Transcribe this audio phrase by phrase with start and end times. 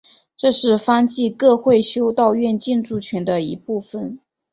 [0.35, 4.17] 这是方济各会修道院建筑群的一部分。